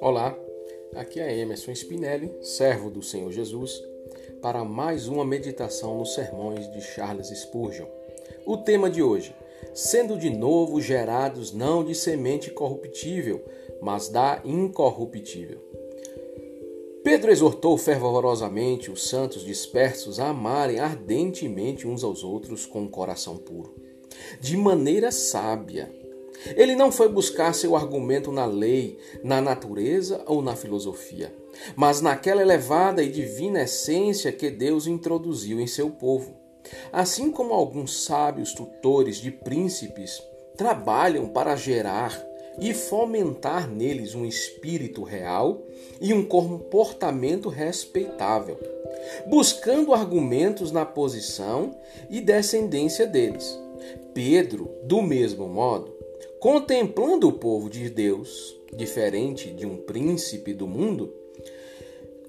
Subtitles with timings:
[0.00, 0.38] Olá,
[0.96, 3.84] aqui é Emerson Spinelli, servo do Senhor Jesus,
[4.40, 7.86] para mais uma meditação nos sermões de Charles Spurgeon.
[8.46, 9.34] O tema de hoje:
[9.74, 13.44] sendo de novo gerados não de semente corruptível,
[13.80, 15.60] mas da incorruptível.
[17.04, 23.36] Pedro exortou fervorosamente os santos dispersos a amarem ardentemente uns aos outros com um coração
[23.36, 23.74] puro,
[24.40, 26.02] de maneira sábia
[26.56, 31.32] ele não foi buscar seu argumento na lei, na natureza ou na filosofia,
[31.76, 36.34] mas naquela elevada e divina essência que Deus introduziu em seu povo.
[36.92, 40.22] Assim como alguns sábios tutores de príncipes
[40.56, 42.20] trabalham para gerar
[42.60, 45.62] e fomentar neles um espírito real
[46.00, 48.58] e um comportamento respeitável,
[49.26, 51.74] buscando argumentos na posição
[52.10, 53.58] e descendência deles.
[54.14, 55.94] Pedro, do mesmo modo,
[56.38, 61.12] contemplando o povo de Deus, diferente de um príncipe do mundo,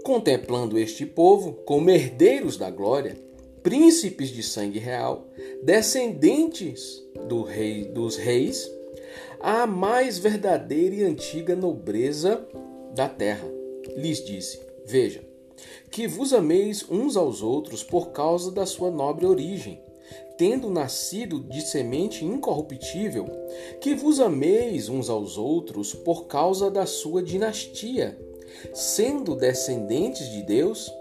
[0.04, 3.18] contemplando este povo como herdeiros da glória,
[3.62, 5.28] príncipes de sangue real,
[5.64, 8.70] descendentes do rei dos reis,
[9.40, 12.46] a mais verdadeira e antiga nobreza
[12.94, 13.48] da terra.
[13.96, 15.22] Lhes disse: Veja,
[15.90, 19.80] que vos ameis uns aos outros por causa da sua nobre origem
[20.44, 23.28] tendo nascido de semente incorruptível,
[23.80, 28.20] que vos ameis uns aos outros por causa da sua dinastia,
[28.74, 30.92] sendo descendentes de Deus,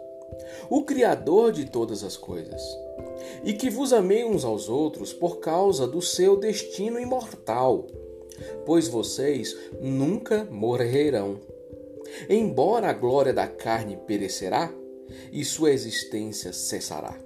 [0.71, 2.63] o Criador de todas as coisas,
[3.43, 7.89] e que vos amei uns aos outros por causa do seu destino imortal,
[8.65, 11.41] pois vocês nunca morrerão.
[12.29, 14.73] Embora a glória da carne perecerá,
[15.33, 17.19] e sua existência cessará.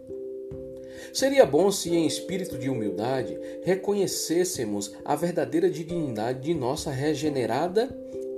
[1.12, 7.88] Seria bom se, em espírito de humildade, reconhecêssemos a verdadeira dignidade de nossa regenerada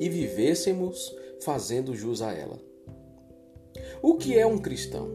[0.01, 2.59] e vivêssemos fazendo jus a ela.
[4.03, 5.11] O que é um cristão?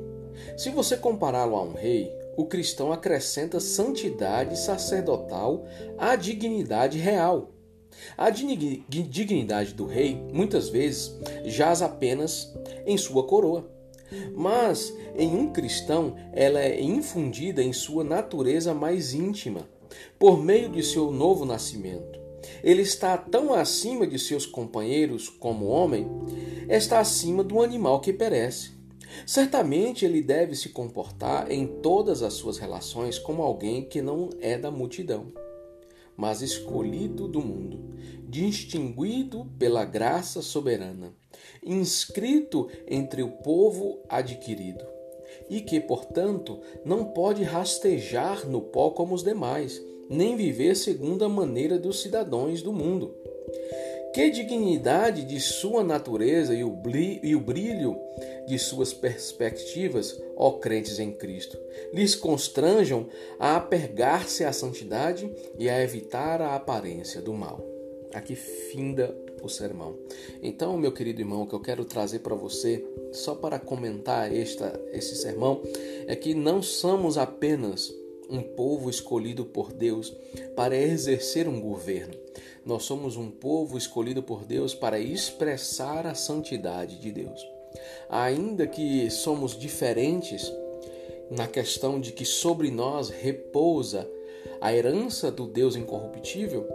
[0.57, 5.65] Se você compará-lo a um rei, o cristão acrescenta santidade sacerdotal
[5.97, 7.51] à dignidade real.
[8.17, 11.15] A dignidade do rei, muitas vezes,
[11.45, 12.51] jaz apenas
[12.85, 13.69] em sua coroa.
[14.35, 19.67] Mas em um cristão, ela é infundida em sua natureza mais íntima,
[20.17, 22.19] por meio de seu novo nascimento.
[22.63, 26.07] Ele está tão acima de seus companheiros como homem,
[26.67, 28.71] está acima do animal que perece.
[29.25, 34.57] Certamente ele deve se comportar em todas as suas relações como alguém que não é
[34.57, 35.31] da multidão,
[36.17, 37.79] mas escolhido do mundo,
[38.27, 41.13] distinguido pela graça soberana
[41.63, 44.85] inscrito entre o povo adquirido,
[45.49, 51.29] e que, portanto, não pode rastejar no pó como os demais, nem viver segundo a
[51.29, 53.15] maneira dos cidadãos do mundo.
[54.13, 57.97] Que dignidade de sua natureza e o brilho
[58.45, 61.57] de suas perspectivas, ó crentes em Cristo,
[61.91, 63.07] lhes constranjam
[63.39, 67.72] a apegar-se à santidade e a evitar a aparência do mal.
[68.13, 69.95] Aqui finda o sermão.
[70.41, 74.79] Então, meu querido irmão, o que eu quero trazer para você, só para comentar esta,
[74.91, 75.61] esse sermão,
[76.07, 77.93] é que não somos apenas
[78.29, 80.15] um povo escolhido por Deus
[80.55, 82.13] para exercer um governo.
[82.65, 87.45] Nós somos um povo escolhido por Deus para expressar a santidade de Deus.
[88.09, 90.51] Ainda que somos diferentes
[91.29, 94.09] na questão de que sobre nós repousa
[94.61, 96.67] a herança do Deus incorruptível,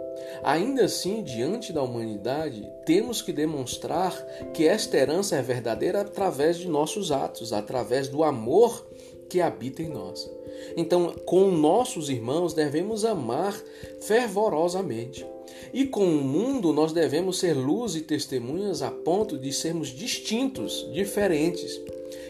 [0.43, 4.13] ainda assim, diante da humanidade, temos que demonstrar
[4.53, 8.87] que esta herança é verdadeira através de nossos atos, através do amor
[9.29, 10.29] que habita em nós.
[10.75, 13.53] Então, com nossos irmãos, devemos amar
[14.01, 15.25] fervorosamente.
[15.73, 20.87] E com o mundo, nós devemos ser luz e testemunhas a ponto de sermos distintos,
[20.91, 21.79] diferentes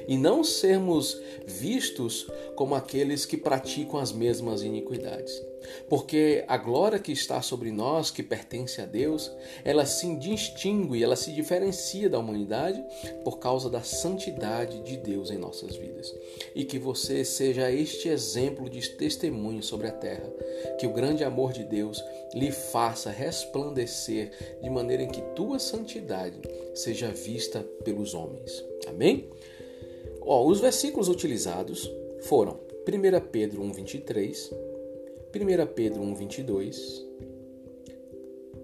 [0.07, 5.49] e não sermos vistos como aqueles que praticam as mesmas iniquidades.
[5.87, 9.31] Porque a glória que está sobre nós, que pertence a Deus,
[9.63, 12.83] ela se distingue, ela se diferencia da humanidade
[13.23, 16.13] por causa da santidade de Deus em nossas vidas.
[16.55, 20.31] E que você seja este exemplo de testemunho sobre a terra,
[20.79, 22.03] que o grande amor de Deus
[22.33, 26.39] lhe faça resplandecer de maneira em que tua santidade
[26.73, 28.63] seja vista pelos homens.
[28.87, 29.29] Amém?
[30.31, 31.91] Ó, os versículos utilizados
[32.21, 37.03] foram 1 Pedro 1,23, 1 Pedro 1,22,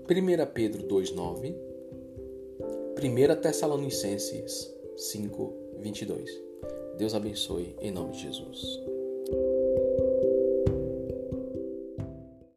[0.07, 1.55] 1 Pedro 2,9,
[2.99, 6.29] 1 Tessalonicenses 5,22.
[6.99, 8.94] Deus abençoe em nome de Jesus.